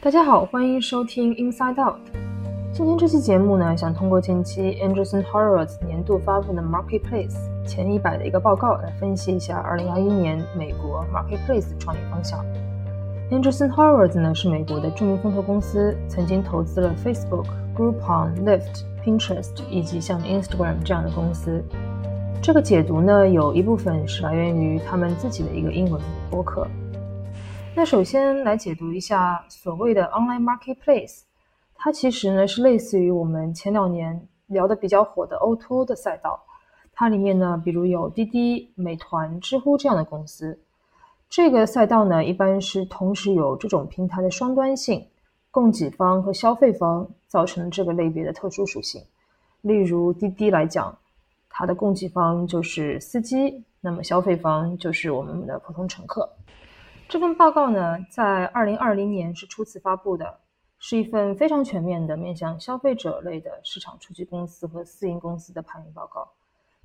[0.00, 1.98] 大家好，欢迎收听 Inside Out。
[2.72, 7.34] 今天这期节目呢，想通过近期 Anderson Horowitz 年度发布的 Marketplace
[7.66, 12.44] 前一百的一个报告来分析一下2021年美国 Marketplace 创业方向。
[13.32, 17.46] Anderson Horowitz 呢是美国的著名风投公司，曾经投资了 Facebook、
[17.76, 21.60] Groupon、Lyft、Pinterest 以及像 Instagram 这样的公司。
[22.40, 26.68] 这个解读呢，有一部分是来源于他们自己的一个英文博客。
[27.78, 31.20] 那首先来解读一下所谓的 online marketplace，
[31.76, 36.42] 它其实呢是类似于我们前两年聊的比较火的 O2O 的赛道。
[36.92, 40.58] 它里面呢，比如有滴滴、美团、知乎这样的公司。
[41.30, 45.06] 这个赛道呢，一般是同时有这种平台的双端性，
[45.52, 49.00] 供给方和消费方造成这个类别的特殊属性。
[49.60, 50.98] 例如滴滴来讲，
[51.48, 56.28] 它的供给方就是司机，那么消费方就是我们的普通乘客。
[57.08, 60.40] 这份报告呢，在二零二零年是初次发布的，
[60.78, 66.28] 是一份非常全面的面向消费者类的市场数据公司和私营公司的排名报告。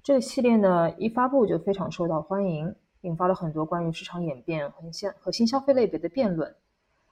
[0.02, 6.56] 这个系列呢，一发布就非常受到欢迎，引发了很多关于市场演变和新和新消费类别的辩论。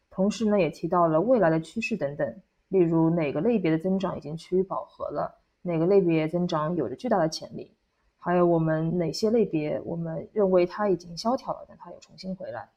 [0.09, 7.75] 同时呢，也提到了未来的趋势等等，例如哪个类别的增长已经趋于饱和了，哪个类别增长有着巨大的潜力，
[8.17, 12.69] 还有我们哪些类别我们认为它已经萧条了，但它又重新回来。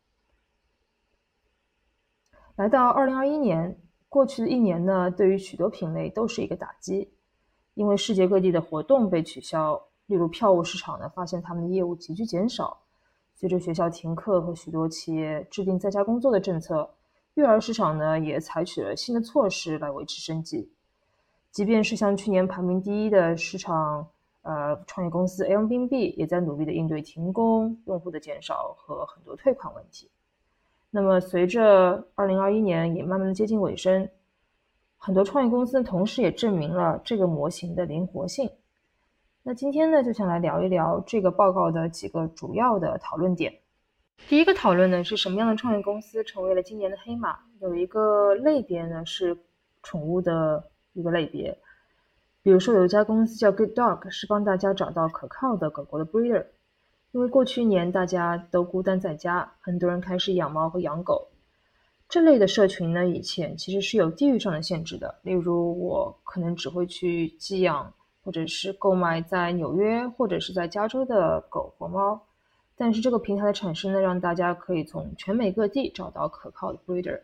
[2.57, 3.77] 来到二零二一年，
[4.09, 7.13] 过去的一年呢，对于许多品类都是一个打击，
[7.75, 9.75] 因为世界各地的活动被取消，
[10.07, 12.81] 例如票务市场呢，发现他们的业务急剧减少。
[13.35, 16.89] 随着学校停课和许多企业制定在家工作的政策，
[17.35, 20.71] 育儿市场呢也采取了新的措施来维持生计。
[21.51, 24.09] 即便是像去年排名第一的市场，
[24.43, 30.09] 呃，创业公司 Airbnb 也在努力的应对停工、用户的减少和很多退款问题。
[30.97, 34.09] 那么，随着二零二一年也慢慢的接近尾声，
[34.97, 38.49] 很多创业公司同时也证明了这个模型的灵活性。
[39.43, 43.53] 那今天呢，就想来聊一聊这个报告的几个主要的讨论点。
[44.29, 47.41] 第一个讨论呢，是什么样的创业公司成为了今年的黑马？
[47.59, 49.37] 有一个类别呢，是
[49.83, 51.59] 宠物的一个类别，
[52.41, 56.47] 比如说有一家公司叫 Good Dog，是帮大家找到可靠的狗狗的 breeder。
[57.15, 61.29] 因为过去一年大家都孤单在家，很多人开始养猫和养狗。
[62.09, 65.15] 这类的社群呢，以前其实是有地域上的限制的。
[65.23, 67.95] 例如，我可能只会去寄养
[68.25, 72.21] 或者是购买在纽约或者是在加州的狗或猫。
[72.75, 77.21] 但是这个平台的产生呢，让大家可以从全美各地找到可靠的 breeder。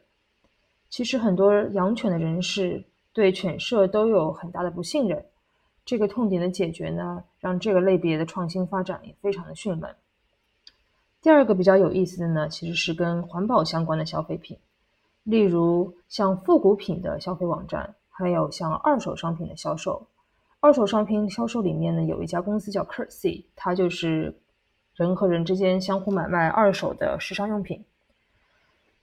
[0.88, 5.26] 其实很多养犬的人士对犬舍都有很大的不信任。
[5.90, 9.90] 这个痛点的解决呢，让这个类别的创新发展也非常的迅猛。
[11.20, 14.56] 第二个比较有意思的呢，其实是跟环保相关的消费品，
[15.24, 20.06] 例如像复古品的消费网站，还有像二手商品的销售。
[20.60, 24.32] 二手商品销售里面呢，有一家公司叫 Curtsy，它就是
[24.94, 27.84] 人和人之间相互买卖二手的时尚用品。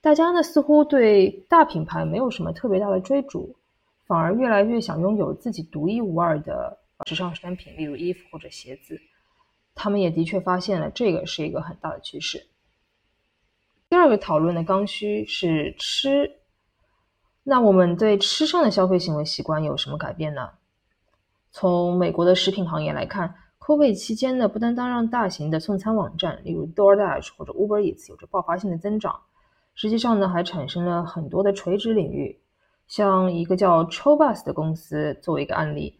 [0.00, 3.54] 大家呢似乎对大品牌没有什么特别大的追逐。
[4.06, 9.00] 反而越来越想拥有自己独一无二的时尚单品，例如衣服或者鞋子。
[9.74, 12.46] 他们也的确发现了这个是一个很大的趋势。
[13.88, 16.32] 第二个讨论的刚需是吃。
[17.44, 20.50] 那我们对吃上的消费行为习惯有什么改变呢？
[21.50, 29.18] 从美国的食品行业来看，COVID 期间呢，不单单让大型的送餐网站，例如 DoorDash 或者 Uber Eats 有着爆发性的增长，
[29.74, 32.38] 实际上呢，还产生了很多的垂直领域。
[32.86, 35.98] 像一个叫 Chobus 的公司作为一个案例，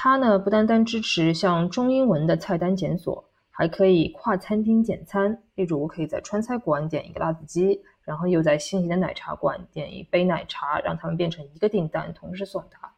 [0.00, 5.42] 它呢不单单支持像中英文的菜单检索，还可以跨餐厅点餐。
[5.56, 12.92] 例如，我可以在川菜馆点一个辣子鸡，然后又在心仪的奶茶馆点一杯奶茶，让他们变成一个订单，同时送达。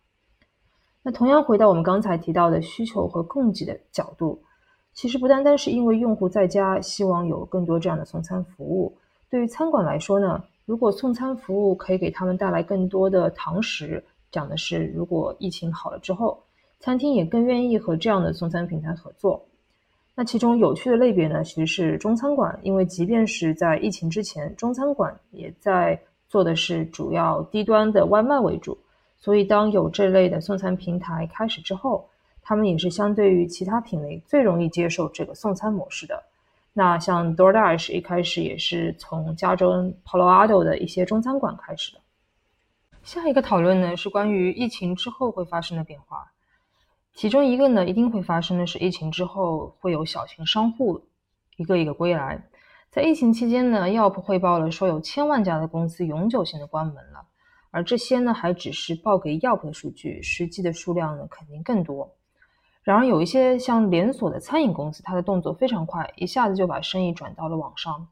[1.02, 4.42] 那同样回到我们刚才提到的需求和供给的角度，
[4.92, 8.94] 其实不单单是因为用户在家希望有更多这样的送餐服务，
[9.30, 10.44] 对于餐馆来说呢？
[10.66, 16.44] 如果送餐服务可以给他们带来更多的堂食，讲的是如果疫情好了之后，
[16.80, 19.40] 餐厅也更愿意和这样的送餐平台合作。
[20.16, 25.98] 那其中有趣的类别呢，其实是中餐馆，因为即便是在疫情之前，中餐馆也在
[26.28, 28.76] 做的是主要低端的外卖为主，
[29.18, 32.06] 所以当有这类的送餐平台开始之后，
[32.42, 36.22] 他们也是相对于其他品类最容易接受这个送餐模式的。
[36.72, 39.72] 那像 DoorDash 一开始也是从加州
[40.04, 42.00] Palo Alto 的一些中餐馆开始的。
[43.02, 46.30] 下一个讨论呢是关于疫情之后会发生的变化，
[47.14, 51.02] 其中一个呢一定会发生的是疫情之后会有小型商户
[51.56, 52.42] 一个一个归来。
[52.90, 57.24] 在疫情期间呢，Yelp 汇报了说有千万家的公司永久性的关门了，
[57.70, 62.12] 而这些呢还只是报给 Yelp 的数据，实际的数量呢肯定更多。
[62.82, 68.06] 然而，有一些像连锁的餐饮公司，它的动作非常快，一下子就把生意转到了网上；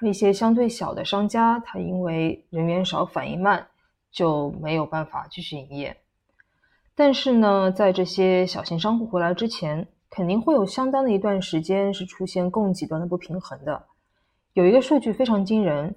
[0.00, 3.66] 而一些相对小的商家，它因为人员少、反应慢，
[4.12, 5.96] 就没有办法继续营业。
[6.98, 13.80] 但是呢，在这些小型商户回来之前，肯定会有相当的一段时间是出现供给端的不平衡的。
[14.54, 15.94] 有一个数据非常惊人，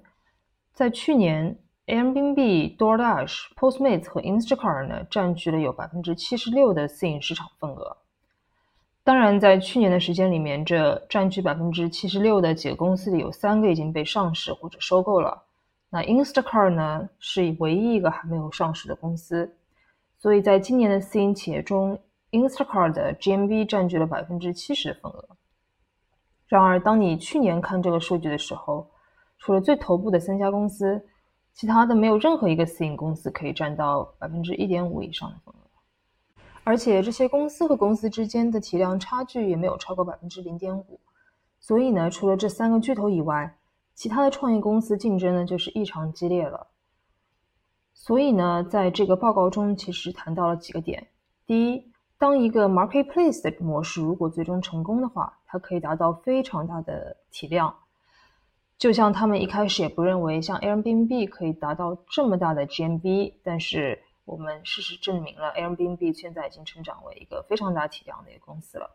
[0.72, 1.58] 在去年。
[1.88, 7.96] Airbnb、DoorDash、Postmates 和 Instacart 呢，占据了有百分之七十六的私营市场份额。
[9.02, 15.42] 当然，在去年的时间里面，这占据百分之七十六的几个公司里，有三个已经被上市或者收购了。
[15.90, 19.52] 那 Instacart 呢，是唯一一个还没有上市的公司。
[20.22, 21.98] 所以在今年的私营企业中
[22.30, 25.28] ，Instacart 的 GMV 占据了百分之七十的份额。
[26.46, 28.88] 然而，当你去年看这个数据的时候，
[29.38, 31.04] 除了最头部的三家公司，
[31.52, 41.00] 其他的没有任何一个私营公司可以占到百分之一点五以上的份额，而且这些公司和公司之间的体量差距也没有超过百分之零点五。
[41.58, 43.56] 所以呢，除了这三个巨头以外，
[43.96, 46.68] 其他的创业公司竞争呢就是异常激烈了。
[47.94, 51.06] 所以呢，在这个报告中，其实谈到了几个点：
[51.46, 57.74] 第一，当一个 marketplace 的模式如果最终成功的话，它可以达到非常大的体量。
[58.78, 68.90] 就像他们一开始也不认为像 Airbnb 可以达到这么大的 GMV，但是我们事实证明了 Airbnb 现在已经成长为一个非常大体量的一个公司了。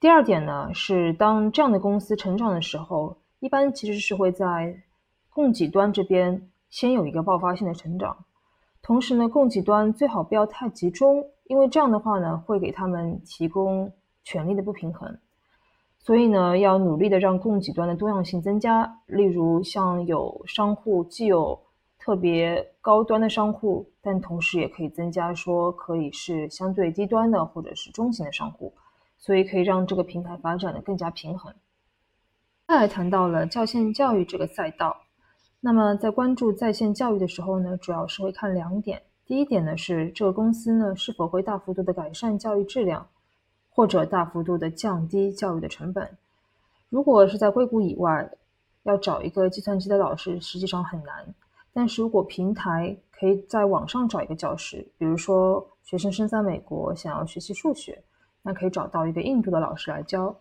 [0.00, 4.82] 第二点呢，是当这样的公司成长的时候，一般其实是会在
[5.30, 8.24] 供给端这边先有一个爆发性的成长，
[8.82, 13.92] 同时呢，供给端最好不要太集中，因为这样的话呢，会给他们提供
[14.24, 15.18] 权力的不平衡。
[15.98, 19.00] 所以呢，要努力的让供给端的多样性增加。
[19.06, 21.60] 例如，像有商户既有
[21.98, 28.72] 特别高端的商户，但同时也可以增加说可以是相对低端的或者是中型的商户，
[29.18, 31.52] 所以可以让这个平台发展的更加平衡。
[32.66, 34.96] 再来谈到了在线教育这个赛道，
[35.60, 39.02] 那么在关注在线教育的时候呢，主要是会看两点。
[39.26, 43.06] 第一点呢是这个公司呢是否会大幅度的改善教育质量。
[43.70, 46.18] 或者大幅度的降低教育的成本。
[46.88, 48.28] 如果是在硅谷以外，
[48.82, 51.32] 要找一个计算机的老师实际上很难。
[51.72, 58.02] 但是如果平台可以在网上找一个教师，比如说学生生在美国想要学习数学，
[58.42, 60.34] 那可以找到一个印度的老师来教。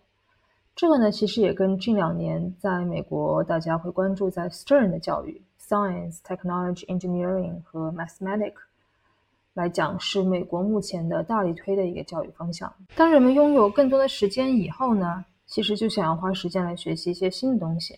[0.77, 8.59] 这个呢，其实也跟近两年在美国大家会关注在 STEM 的教育 （Science, Technology, Engineering 和 Mathematics）。
[9.55, 12.71] 来讲是美国目前的大力推的一个教育方向。
[12.95, 17.97] 当人们拥有更多的时间以后呢，其实就想要花时间来学习一些新的东西。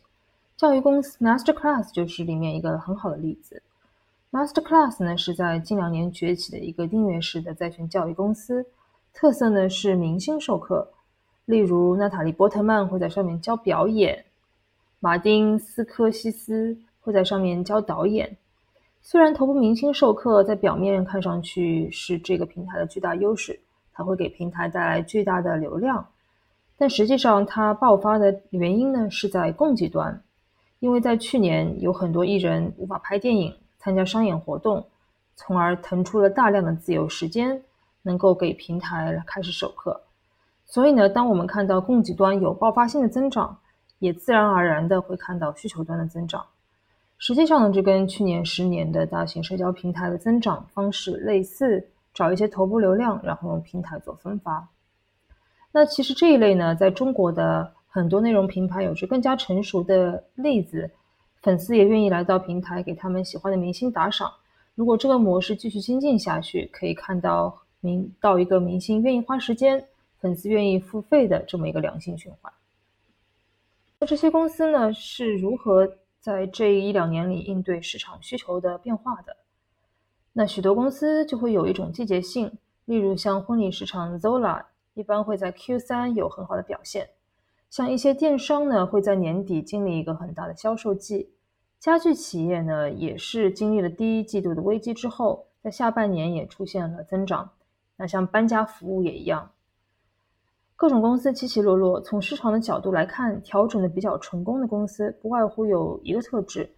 [0.55, 3.61] 教育公司 Masterclass 就是里面一个很好的例子。
[4.31, 8.65] Masterclass 呢是在近两年崛起的一个订阅式的在线教育公司，
[9.13, 10.89] 特色呢是明星授课，
[11.49, 14.23] 例如娜塔莉波特曼会在上面教表演，
[14.99, 18.37] 马丁斯科西斯会在上面教导演。
[19.01, 23.59] 虽然头部明星授课在表面看上去是这个平台的巨大优势，
[23.91, 26.07] 它会给平台带来巨大的流量，
[26.77, 30.21] 但实际上它爆发的原因呢是在供给端，
[30.77, 34.85] 因为在去年有很多艺人无法拍电影、参加商演活动，
[35.35, 37.59] 从而腾出了大量的自由时间，
[38.03, 39.99] 能够给平台开始授课。
[40.69, 43.57] 所以呢，当我们看到供给端有爆发性的增长，
[43.97, 46.45] 也自然而然的会看到需求端的增长。
[47.17, 54.69] 实际上呢，这跟去年十年的大型社交平台的增长方式类似，找一些头部流量，然后用平台做分发。
[55.71, 60.91] 那其实这一类呢，在中国的很多内容平台有着更加成熟的例子，
[61.41, 64.31] 粉丝也愿意来到平台给他们喜欢的明星打赏。
[64.75, 69.83] 如果这个模式继续精进下去，可以看到明到一个明星愿意花时间，
[70.19, 72.53] 粉丝愿意付费的这么一个良性循环。
[73.99, 75.97] 那这些公司呢是如何？
[76.21, 79.37] 在这一两年里，应对市场需求的变化的，
[80.33, 82.51] 那许多公司就会有一种季节性，
[82.83, 87.09] 例如像婚礼市场 Zola，一般会在 Q 三有很好的表现。
[87.69, 91.29] 像一些电商呢，会在年底经历一个很大的销售季。
[91.79, 97.49] 家具企业呢，也是经历了第一季度的危机之后，在下半年也出现了增长。
[97.95, 99.49] 那像搬家服务也一样。
[100.79, 106.69] 各种公司起起落落，从市场的角度来看，调整的比较成功的公司，不外乎有一个特质，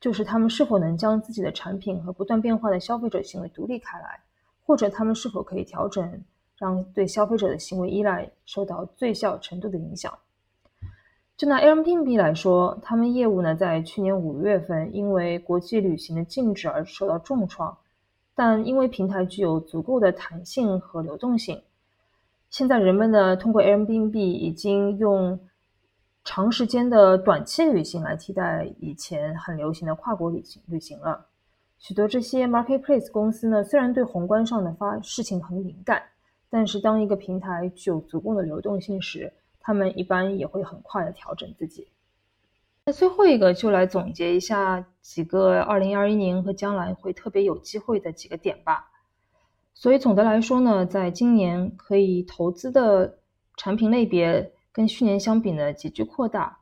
[0.00, 4.20] 就是他们是否能将自己的产品和不断变化的消费者行为独立开来，
[4.64, 6.08] 或者他们是否可以调整，
[6.56, 10.16] 让对消费者的行为依赖受到最小程度的影响。
[11.36, 17.76] 就拿 Airbnb 来说，他们业务呢在去年五月份因为国际旅行的禁止而受到重创，
[18.36, 21.60] 但因为平台具有足够的弹性和流动性，
[22.48, 25.38] 现在人们呢通过 Airbnb 已经用
[26.24, 31.26] 长时间的短期旅行来替代以前很流行的跨国旅行旅行了。
[31.78, 36.02] 许多这些 marketplace 公司呢，虽然对宏观上的发事情很敏感，
[36.48, 41.88] 但是当一个平台具有足够的流动性时，他们一般也会很快的调整自己。
[42.86, 48.90] 那最后一个就来总结一下几个二零二一年和将来会特别有机会的几个点吧。
[49.78, 53.18] 所以总的来说呢，在今年可以投资的
[53.58, 56.58] 产品类别跟去年相比呢急剧扩大，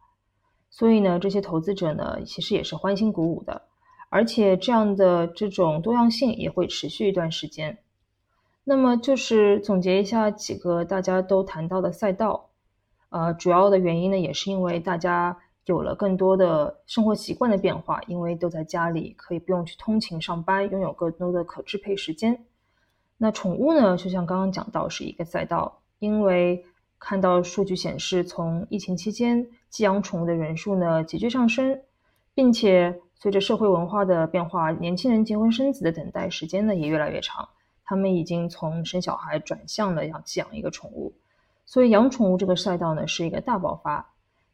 [0.69, 3.63] 所以呢这些投资者呢其实也是欢欣鼓舞的，
[4.11, 7.79] 而且这样的这种多样性也会持续一段时间。
[8.65, 12.51] 那么就是总结一下几个大家都谈到的赛道。
[13.11, 22.45] 呃，主要的原因呢，也是因为大家有了更多的生活习惯的变化，因为都在家里，可以不用去通勤上班，拥有更多的可支配时间。
[23.25, 26.63] 那宠物呢，就像刚刚讲到，是一个赛道，因为
[26.99, 31.81] 看到数据显示，从疫情期间寄养宠物的人数呢急剧上升，
[32.35, 37.49] 并且随着社会文化的变化，年轻人结婚生子的等待时间呢也越来越长，
[37.83, 41.11] 他们已经从生小孩转向了要寄养一个宠物。
[41.65, 44.07] 所以养宠物这个赛道呢是一个大爆发，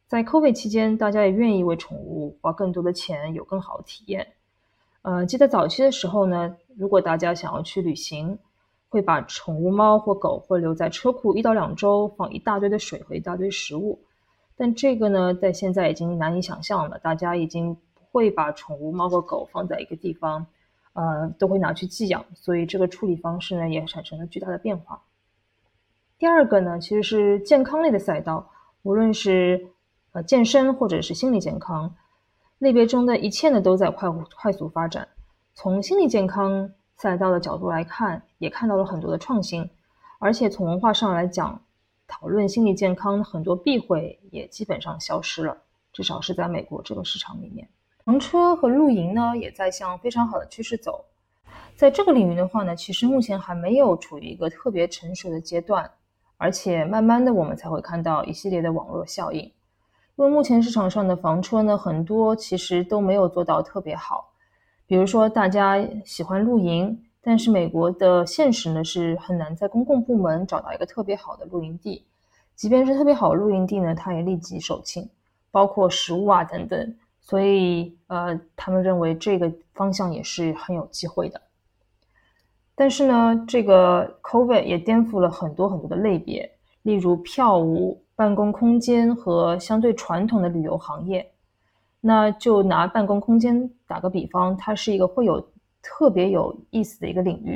[0.07, 4.25] 在 COVID 期间，大家也愿意为宠物花更多的钱，有更好的体验。
[5.01, 8.39] 呃，记得早期的时候呢，如果大家想要去旅行，
[8.91, 13.97] 会把宠物猫或狗会留在车库一到两周，放一大堆的水和一大堆食物。
[14.57, 20.45] 但这个呢，在现在已经难以想象了，大家已经不会把宠物猫和狗放在一个地方，
[20.91, 25.01] 呃，都会拿去寄养，所以这个处理方式呢，也产生了巨大的变化。
[26.19, 28.51] 第二个呢，其实是健康类的赛道，
[28.83, 29.69] 无论是
[30.11, 31.95] 呃健身或者是心理健康
[32.59, 35.07] 类别中的一切呢，都在快快速发展。
[35.53, 36.69] 从心理健康
[37.01, 39.67] 赛道的角度来看，也看到了很多的创新，
[40.19, 41.59] 而且从文化上来讲，
[42.07, 45.57] 讨论心理健康很多避讳也基本上消失了，
[45.91, 47.67] 至少是在美国这个市场里面。
[48.05, 51.03] 房车和露营呢，也在向非常好的趋势走。
[51.75, 55.89] 在这个领域的话呢，其实目前还没有处于一个特别成熟的阶段。
[56.37, 59.41] 而且慢慢的，我们才会看到一系列的网络效应。
[60.17, 64.30] 因为目前市场上的房车呢，很多其实都没有做到特别好。
[64.91, 72.03] 比如说，大家喜欢露营，但是美国的现实呢是很难在公共部门找到一个特别好的露营地。
[72.55, 75.07] 即便是特别好的露营地呢，它也立即售罄，
[75.49, 76.93] 包括食物啊等等。
[77.21, 81.39] 所以，呃，他们认为这个方向也是很有机会的。
[82.75, 91.25] 但是呢，这个 COVID 也颠覆了很多很多的类别，例如票务、办公空间和相对传统的旅游行业。
[92.03, 95.45] 那就拿办公空间打个比方，它是一个会有
[95.81, 97.55] 特别有意思的一个领域，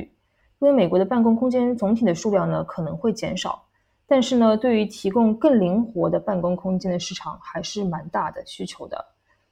[0.60, 3.64] 因为美国的办公空间总体的数量呢可能会减少，
[4.06, 9.06] 但是呢，对于提供更灵活的办公空间的市场还是蛮大的需求的，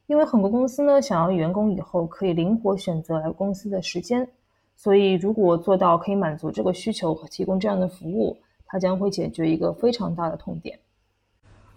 [0.08, 4.28] 因为很多公司呢想要员工以后可以灵活选择来公司的时间。
[4.76, 8.36] 所以，如果做到可以满足这个需求和提供这样的服务，
[8.66, 10.78] 它将会解决一个非常大的痛点。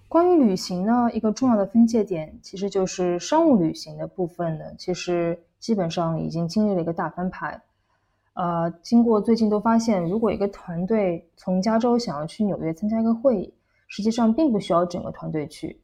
[0.08, 7.60] 关于旅行呢，一个重要的分界点其实就是商务旅行的部分呢，其实基本上已经经历了一个大翻盘。
[8.34, 13.54] 呃，经过最近都发现，如果一个团队从加州想要去纽约参加一个会议，
[13.88, 15.80] 实际上并不需要整个团队去。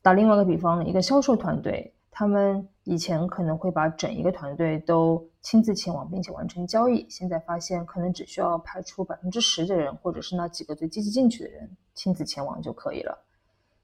[0.00, 1.92] 打另外一个比方，一个销售团队。
[2.18, 7.04] 他们以前可能会把整一个团队都亲自前往，并且完成交易。
[7.10, 13.25] 现在发现，可能只需要派出百分之十的人，或者是那几个最积极进取的人亲自前往就可以了。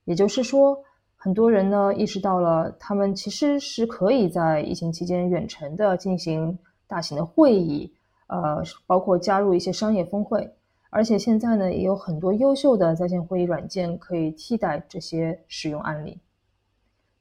[0.04, 0.78] 也就是说，
[1.16, 7.92] 很多人呢意识到了，他们其实是可以在疫情期间远程的进行大型的会议，
[8.26, 10.52] 呃，包括加入一些商业峰会。
[10.90, 16.21] 而且现在呢，也有很多优秀的在线会议软件可以替代这些使用案例。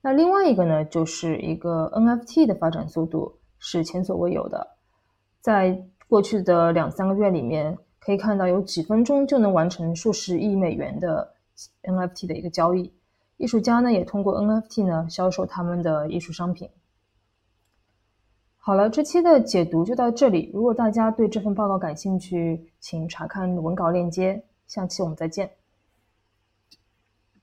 [0.01, 4.67] 那另外一个呢，就是一个 NFT 的发展速度是前所未有的，
[5.39, 11.31] 在过去的两三个月里面，可以看到有几分钟就能完成数十亿美元的
[11.83, 12.93] NFT 的一个交易，
[13.37, 16.69] 艺术家呢也通过 NFT 呢销售他们的艺术商品。
[18.57, 20.51] 好了，这期的解读就到这里。
[20.53, 24.43] 如果大家对这份报告感兴趣，请查看文稿链接。
[24.67, 25.60] 下期我们再见。